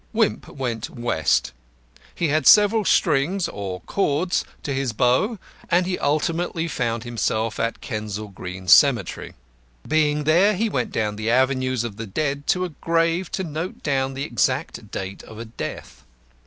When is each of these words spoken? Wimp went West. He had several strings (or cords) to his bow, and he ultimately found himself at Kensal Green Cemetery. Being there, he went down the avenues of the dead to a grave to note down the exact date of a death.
Wimp 0.13 0.47
went 0.47 0.89
West. 0.89 1.51
He 2.15 2.29
had 2.29 2.47
several 2.47 2.83
strings 2.83 3.47
(or 3.47 3.81
cords) 3.81 4.43
to 4.63 4.73
his 4.73 4.93
bow, 4.93 5.37
and 5.69 5.85
he 5.85 5.99
ultimately 5.99 6.67
found 6.67 7.03
himself 7.03 7.59
at 7.59 7.81
Kensal 7.81 8.29
Green 8.29 8.67
Cemetery. 8.67 9.35
Being 9.87 10.23
there, 10.23 10.55
he 10.55 10.69
went 10.69 10.91
down 10.91 11.17
the 11.17 11.29
avenues 11.29 11.83
of 11.83 11.97
the 11.97 12.07
dead 12.07 12.47
to 12.47 12.65
a 12.65 12.69
grave 12.69 13.31
to 13.33 13.43
note 13.43 13.83
down 13.83 14.15
the 14.15 14.23
exact 14.23 14.89
date 14.89 15.21
of 15.21 15.37
a 15.37 15.45
death. 15.45 16.03